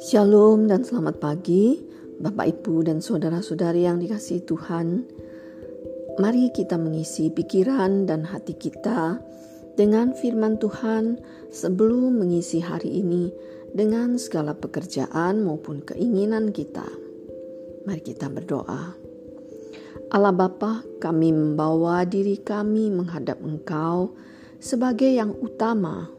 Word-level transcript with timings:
Shalom 0.00 0.64
dan 0.64 0.80
selamat 0.80 1.20
pagi, 1.20 1.76
Bapak, 2.24 2.48
Ibu, 2.48 2.88
dan 2.88 3.04
saudara-saudari 3.04 3.84
yang 3.84 4.00
dikasihi 4.00 4.48
Tuhan. 4.48 5.04
Mari 6.16 6.48
kita 6.56 6.80
mengisi 6.80 7.28
pikiran 7.28 8.08
dan 8.08 8.24
hati 8.24 8.56
kita 8.56 9.20
dengan 9.76 10.16
firman 10.16 10.56
Tuhan 10.56 11.20
sebelum 11.52 12.24
mengisi 12.24 12.64
hari 12.64 13.04
ini 13.04 13.28
dengan 13.76 14.16
segala 14.16 14.56
pekerjaan 14.56 15.44
maupun 15.44 15.84
keinginan 15.84 16.48
kita. 16.48 16.88
Mari 17.84 18.00
kita 18.00 18.32
berdoa. 18.32 18.96
Allah 20.16 20.32
Bapa, 20.32 20.80
kami 20.96 21.28
membawa 21.28 22.08
diri 22.08 22.40
kami 22.40 22.88
menghadap 22.88 23.44
Engkau 23.44 24.16
sebagai 24.58 25.08
yang 25.10 25.34
utama 25.38 26.10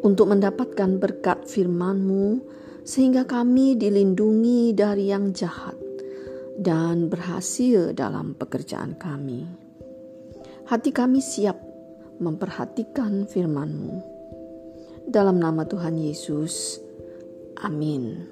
untuk 0.00 0.32
mendapatkan 0.32 0.96
berkat 0.96 1.44
firman-Mu 1.44 2.40
sehingga 2.84 3.28
kami 3.28 3.76
dilindungi 3.76 4.72
dari 4.72 5.12
yang 5.12 5.36
jahat 5.36 5.76
dan 6.60 7.08
berhasil 7.08 7.92
dalam 7.96 8.36
pekerjaan 8.36 8.96
kami. 8.96 9.44
Hati 10.68 10.90
kami 10.92 11.20
siap 11.24 11.56
memperhatikan 12.20 13.24
firman-Mu. 13.24 13.96
Dalam 15.08 15.40
nama 15.40 15.64
Tuhan 15.66 15.96
Yesus, 15.98 16.78
amin. 17.64 18.28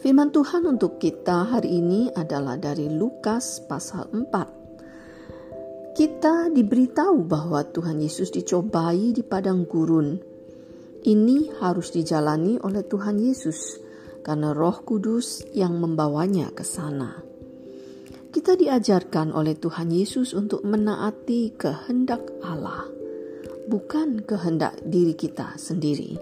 Firman 0.00 0.32
Tuhan 0.32 0.64
untuk 0.64 0.96
kita 0.96 1.44
hari 1.50 1.76
ini 1.80 2.08
adalah 2.16 2.56
dari 2.56 2.88
Lukas 2.88 3.60
pasal 3.68 4.08
4. 4.12 4.59
Kita 6.00 6.48
diberitahu 6.48 7.28
bahwa 7.28 7.60
Tuhan 7.60 8.00
Yesus 8.00 8.32
dicobai 8.32 9.12
di 9.12 9.20
padang 9.20 9.68
gurun 9.68 10.16
ini 11.04 11.52
harus 11.60 11.92
dijalani 11.92 12.56
oleh 12.56 12.88
Tuhan 12.88 13.20
Yesus 13.20 13.76
karena 14.24 14.56
Roh 14.56 14.80
Kudus 14.80 15.44
yang 15.52 15.76
membawanya 15.76 16.56
ke 16.56 16.64
sana. 16.64 17.20
Kita 18.32 18.56
diajarkan 18.56 19.36
oleh 19.36 19.52
Tuhan 19.60 19.92
Yesus 19.92 20.32
untuk 20.32 20.64
menaati 20.64 21.60
kehendak 21.60 22.24
Allah, 22.40 22.88
bukan 23.68 24.24
kehendak 24.24 24.80
diri 24.80 25.12
kita 25.12 25.60
sendiri. 25.60 26.16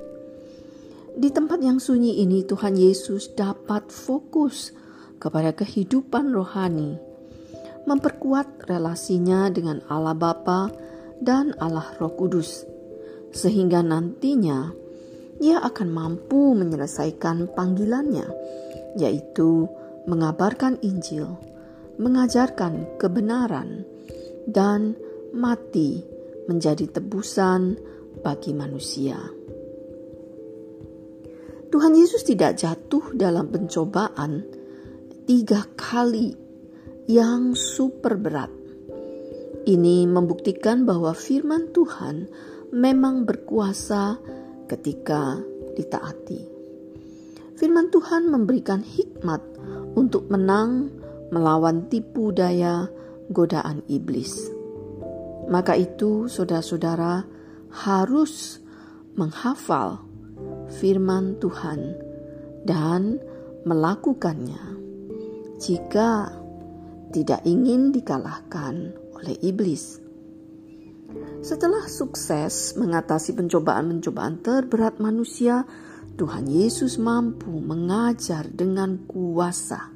Di 1.14 1.30
tempat 1.30 1.62
yang 1.62 1.78
sunyi 1.78 2.18
ini, 2.18 2.42
Tuhan 2.42 2.74
Yesus 2.74 3.30
dapat 3.30 3.94
fokus 3.94 4.74
kepada 5.22 5.54
kehidupan 5.54 6.34
rohani, 6.34 6.98
memperkuat 7.88 8.68
relasinya 8.68 9.48
dengan 9.48 9.80
Allah 9.88 10.12
Bapa 10.12 10.68
dan 11.24 11.56
Allah 11.56 11.88
Roh 11.96 12.12
Kudus 12.12 12.68
sehingga 13.32 13.80
nantinya 13.80 14.72
ia 15.38 15.62
akan 15.62 15.88
mampu 15.88 16.56
menyelesaikan 16.58 17.54
panggilannya, 17.54 18.26
yaitu 18.98 19.70
mengabarkan 20.10 20.82
Injil, 20.82 21.38
mengajarkan 22.00 22.98
kebenaran, 22.98 23.86
dan 24.50 24.98
mati 25.30 26.02
menjadi 26.50 26.88
tebusan 26.90 27.78
bagi 28.24 28.56
manusia. 28.56 29.20
Tuhan 31.68 31.92
Yesus 31.94 32.24
tidak 32.24 32.56
jatuh 32.56 33.12
dalam 33.12 33.52
pencobaan 33.52 34.40
tiga 35.28 35.68
kali 35.76 36.47
yang 37.08 37.56
super 37.56 38.20
berat. 38.20 38.52
Ini 39.64 40.04
membuktikan 40.04 40.84
bahwa 40.84 41.16
firman 41.16 41.72
Tuhan 41.72 42.28
memang 42.68 43.24
berkuasa 43.24 44.20
ketika 44.68 45.40
ditaati. 45.72 46.40
Firman 47.56 47.88
Tuhan 47.88 48.28
memberikan 48.28 48.84
hikmat 48.84 49.40
untuk 49.96 50.28
menang 50.28 50.92
melawan 51.32 51.88
tipu 51.88 52.28
daya 52.28 52.92
godaan 53.32 53.80
iblis. 53.88 54.52
Maka 55.48 55.80
itu, 55.80 56.28
saudara-saudara 56.28 57.24
harus 57.72 58.60
menghafal 59.16 60.04
firman 60.76 61.40
Tuhan 61.40 61.96
dan 62.68 63.16
melakukannya 63.64 64.76
jika 65.56 66.30
tidak 67.10 67.44
ingin 67.48 67.90
dikalahkan 67.90 68.92
oleh 69.16 69.36
iblis. 69.40 70.00
Setelah 71.40 71.88
sukses 71.88 72.76
mengatasi 72.76 73.32
pencobaan-pencobaan 73.32 74.44
terberat 74.44 75.00
manusia, 75.00 75.64
Tuhan 76.18 76.50
Yesus 76.50 77.00
mampu 77.00 77.62
mengajar 77.62 78.44
dengan 78.50 79.08
kuasa. 79.08 79.88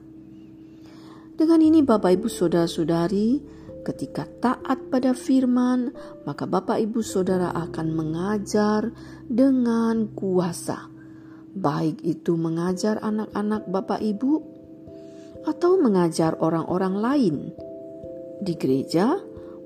Dengan 1.37 1.61
ini 1.61 1.83
Bapak 1.83 2.17
Ibu 2.17 2.28
Saudara-saudari, 2.31 3.43
ketika 3.83 4.25
taat 4.25 4.89
pada 4.89 5.12
firman, 5.12 5.91
maka 6.22 6.47
Bapak 6.47 6.78
Ibu 6.78 7.03
Saudara 7.03 7.51
akan 7.51 7.87
mengajar 7.93 8.95
dengan 9.27 10.15
kuasa. 10.15 10.89
Baik 11.53 12.01
itu 12.06 12.39
mengajar 12.39 13.03
anak-anak 13.03 13.69
Bapak 13.69 14.01
Ibu 14.01 14.52
atau 15.42 15.78
mengajar 15.78 16.38
orang-orang 16.38 16.94
lain 16.98 17.36
di 18.42 18.54
gereja 18.58 19.19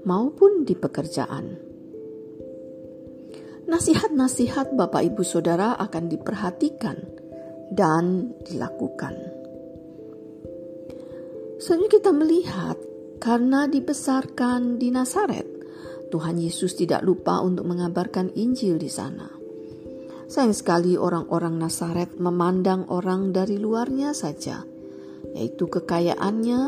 maupun 0.04 0.64
di 0.64 0.76
pekerjaan. 0.76 1.66
Nasihat-nasihat 3.66 4.78
Bapak 4.78 5.02
Ibu 5.10 5.26
Saudara 5.26 5.74
akan 5.74 6.06
diperhatikan 6.06 6.96
dan 7.74 8.30
dilakukan. 8.46 9.14
Selanjutnya 11.58 11.94
kita 11.98 12.10
melihat 12.14 12.78
karena 13.18 13.66
dibesarkan 13.66 14.78
di 14.78 14.94
Nazaret, 14.94 15.48
Tuhan 16.14 16.38
Yesus 16.38 16.78
tidak 16.78 17.02
lupa 17.02 17.42
untuk 17.42 17.66
mengabarkan 17.66 18.30
Injil 18.38 18.78
di 18.78 18.86
sana. 18.86 19.26
Sayang 20.30 20.54
sekali 20.54 20.94
orang-orang 20.94 21.58
Nazaret 21.58 22.14
memandang 22.22 22.86
orang 22.86 23.34
dari 23.34 23.58
luarnya 23.58 24.14
saja, 24.14 24.62
yaitu 25.34 25.66
kekayaannya 25.66 26.60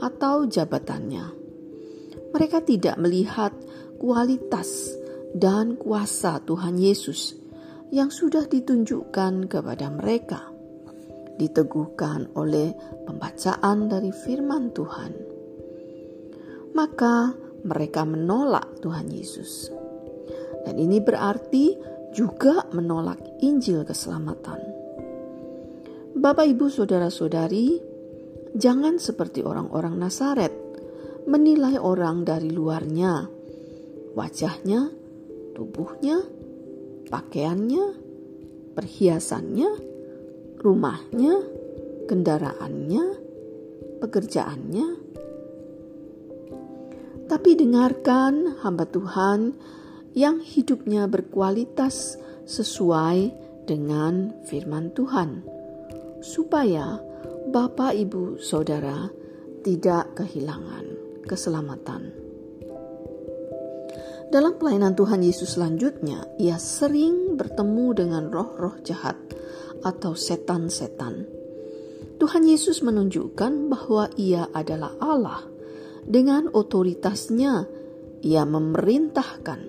atau 0.00 0.46
jabatannya. 0.48 1.26
Mereka 2.32 2.64
tidak 2.64 2.96
melihat 3.00 3.52
kualitas 3.96 4.94
dan 5.36 5.76
kuasa 5.76 6.40
Tuhan 6.44 6.80
Yesus 6.80 7.36
yang 7.92 8.10
sudah 8.10 8.48
ditunjukkan 8.48 9.46
kepada 9.46 9.92
mereka, 9.92 10.48
diteguhkan 11.36 12.32
oleh 12.34 12.72
pembacaan 13.06 13.88
dari 13.88 14.10
firman 14.10 14.72
Tuhan. 14.72 15.12
Maka 16.76 17.32
mereka 17.64 18.04
menolak 18.04 18.82
Tuhan 18.84 19.08
Yesus, 19.08 19.70
dan 20.66 20.76
ini 20.76 21.00
berarti 21.00 21.78
juga 22.12 22.66
menolak 22.72 23.20
Injil 23.44 23.84
keselamatan. 23.84 24.60
Bapak, 26.16 26.48
ibu, 26.48 26.72
saudara-saudari, 26.72 27.76
jangan 28.56 28.96
seperti 28.96 29.44
orang-orang 29.44 30.00
Nazaret 30.00 30.52
menilai 31.28 31.76
orang 31.76 32.24
dari 32.24 32.48
luarnya, 32.48 33.28
wajahnya, 34.16 34.88
tubuhnya, 35.52 36.24
pakaiannya, 37.12 37.84
perhiasannya, 38.72 39.70
rumahnya, 40.60 41.34
kendaraannya, 42.08 43.04
pekerjaannya. 44.00 44.88
Tapi 47.26 47.50
dengarkan 47.58 48.62
hamba 48.62 48.86
Tuhan 48.86 49.52
yang 50.14 50.38
hidupnya 50.38 51.10
berkualitas 51.10 52.16
sesuai 52.46 53.34
dengan 53.66 54.30
firman 54.46 54.94
Tuhan, 54.94 55.42
supaya 56.22 57.02
Bapak, 57.56 57.96
Ibu, 57.96 58.36
Saudara 58.36 59.08
tidak 59.64 60.12
kehilangan 60.12 60.92
keselamatan. 61.24 62.12
Dalam 64.28 64.60
pelayanan 64.60 64.92
Tuhan 64.92 65.24
Yesus 65.24 65.56
selanjutnya, 65.56 66.28
ia 66.36 66.60
sering 66.60 67.40
bertemu 67.40 67.86
dengan 67.96 68.28
roh-roh 68.28 68.76
jahat 68.84 69.16
atau 69.80 70.12
setan-setan. 70.12 71.24
Tuhan 72.20 72.44
Yesus 72.44 72.84
menunjukkan 72.84 73.72
bahwa 73.72 74.12
ia 74.20 74.52
adalah 74.52 74.92
Allah. 75.00 75.40
Dengan 76.04 76.52
otoritasnya, 76.52 77.64
ia 78.20 78.44
memerintahkan 78.44 79.60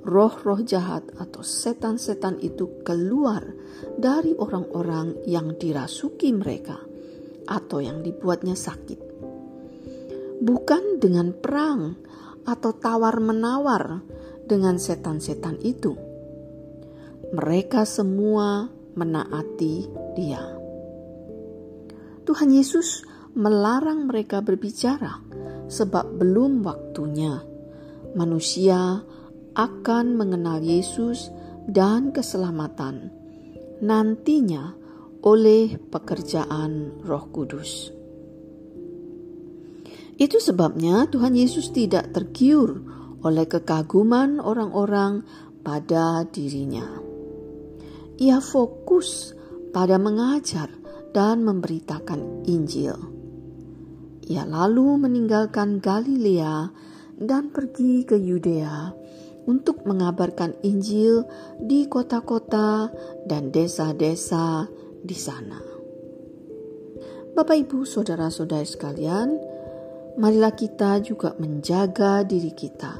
roh-roh 0.00 0.64
jahat 0.64 1.04
atau 1.20 1.44
setan-setan 1.44 2.40
itu 2.40 2.80
keluar 2.88 3.44
dari 4.00 4.32
orang-orang 4.32 5.28
yang 5.28 5.52
dirasuki 5.60 6.32
mereka 6.32 6.87
atau 7.48 7.80
yang 7.80 8.04
dibuatnya 8.04 8.52
sakit. 8.52 9.00
Bukan 10.44 11.00
dengan 11.00 11.32
perang, 11.32 11.96
atau 12.44 12.72
tawar-menawar, 12.76 14.04
dengan 14.48 14.76
setan-setan 14.80 15.60
itu. 15.60 15.96
Mereka 17.32 17.84
semua 17.84 18.68
menaati 18.96 19.88
Dia. 20.16 20.44
Tuhan 22.24 22.52
Yesus 22.52 23.04
melarang 23.32 24.08
mereka 24.08 24.44
berbicara, 24.44 25.20
sebab 25.68 26.16
belum 26.20 26.64
waktunya. 26.64 27.40
Manusia 28.16 29.04
akan 29.52 30.06
mengenal 30.16 30.64
Yesus 30.64 31.28
dan 31.68 32.12
keselamatan 32.12 33.18
nantinya 33.78 34.74
oleh 35.22 35.78
pekerjaan 35.78 37.02
Roh 37.02 37.26
Kudus. 37.30 37.90
Itu 40.18 40.42
sebabnya 40.42 41.06
Tuhan 41.06 41.38
Yesus 41.38 41.70
tidak 41.70 42.10
tergiur 42.10 42.82
oleh 43.22 43.46
kekaguman 43.46 44.42
orang-orang 44.42 45.22
pada 45.62 46.26
dirinya. 46.26 46.86
Ia 48.18 48.42
fokus 48.42 49.34
pada 49.70 49.94
mengajar 49.94 50.70
dan 51.14 51.46
memberitakan 51.46 52.50
Injil. 52.50 52.98
Ia 54.26 54.42
lalu 54.42 55.06
meninggalkan 55.06 55.78
Galilea 55.78 56.68
dan 57.18 57.54
pergi 57.54 58.02
ke 58.02 58.18
Yudea 58.18 58.92
untuk 59.48 59.88
mengabarkan 59.88 60.60
Injil 60.60 61.24
di 61.56 61.88
kota-kota 61.88 62.92
dan 63.24 63.48
desa-desa 63.48 64.68
di 65.02 65.16
sana. 65.16 65.60
Bapak, 67.34 67.54
ibu, 67.54 67.86
saudara-saudara 67.86 68.66
sekalian, 68.66 69.38
marilah 70.18 70.52
kita 70.52 70.98
juga 70.98 71.38
menjaga 71.38 72.26
diri 72.26 72.50
kita, 72.50 72.98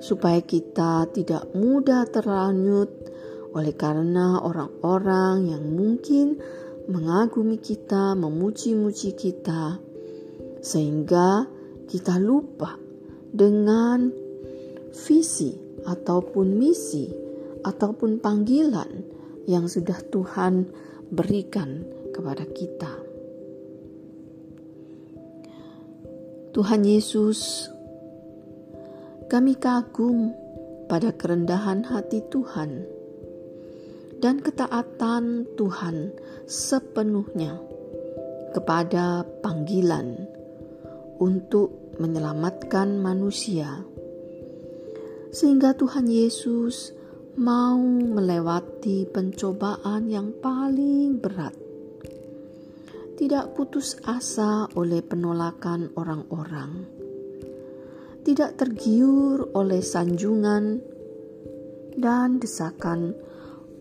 supaya 0.00 0.40
kita 0.40 1.04
tidak 1.12 1.52
mudah 1.52 2.08
terlanyut 2.08 2.88
oleh 3.52 3.76
karena 3.76 4.40
orang-orang 4.40 5.52
yang 5.52 5.64
mungkin 5.68 6.40
mengagumi 6.88 7.60
kita, 7.60 8.16
memuji-muji 8.16 9.12
kita, 9.12 9.80
sehingga 10.64 11.44
kita 11.86 12.16
lupa 12.18 12.80
dengan 13.36 14.10
visi 14.96 15.52
ataupun 15.84 16.46
misi 16.56 17.06
ataupun 17.62 18.18
panggilan 18.18 18.90
yang 19.46 19.70
sudah 19.70 20.02
Tuhan 20.10 20.66
berikan 21.10 21.86
kepada 22.10 22.42
kita. 22.50 22.92
Tuhan 26.50 26.82
Yesus, 26.82 27.68
kami 29.28 29.54
kagum 29.60 30.32
pada 30.88 31.12
kerendahan 31.12 31.84
hati 31.84 32.24
Tuhan 32.32 32.88
dan 34.24 34.40
ketaatan 34.40 35.44
Tuhan 35.60 36.16
sepenuhnya 36.48 37.60
kepada 38.56 39.28
panggilan 39.44 40.24
untuk 41.20 41.92
menyelamatkan 42.00 42.96
manusia, 42.96 43.84
sehingga 45.28 45.76
Tuhan 45.76 46.08
Yesus 46.08 46.95
mau 47.36 47.80
melewati 47.80 49.04
pencobaan 49.08 50.08
yang 50.08 50.32
paling 50.40 51.20
berat 51.20 51.66
tidak 53.16 53.56
putus 53.56 53.96
asa 54.04 54.68
oleh 54.76 55.00
penolakan 55.00 55.88
orang-orang, 55.96 56.84
tidak 58.28 58.60
tergiur 58.60 59.48
oleh 59.56 59.80
sanjungan 59.80 60.84
dan 61.96 62.36
desakan 62.36 63.16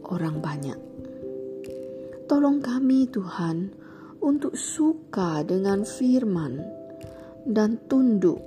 orang 0.08 0.40
banyak. 0.40 0.80
Tolong 2.32 2.64
kami, 2.64 3.12
Tuhan, 3.12 3.76
untuk 4.24 4.56
suka 4.56 5.44
dengan 5.44 5.84
firman 5.84 6.64
dan 7.44 7.76
tunduk 7.92 8.40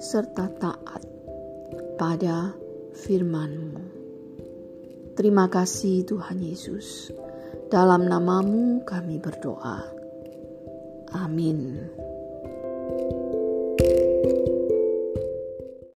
serta 0.00 0.48
taat 0.56 1.04
pada 2.00 2.56
firman-Mu. 2.96 3.99
Terima 5.20 5.52
kasih 5.52 6.08
Tuhan 6.08 6.40
Yesus. 6.40 7.12
Dalam 7.68 8.08
namamu 8.08 8.80
kami 8.88 9.20
berdoa. 9.20 9.84
Amin. 11.12 11.76